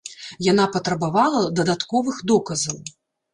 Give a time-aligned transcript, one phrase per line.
[0.45, 2.81] Яна патрабавала дадатковых доказаў.